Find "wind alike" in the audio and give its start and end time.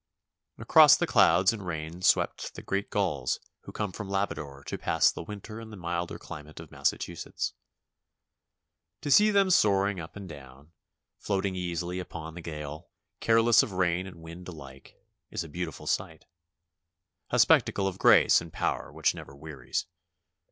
14.23-14.95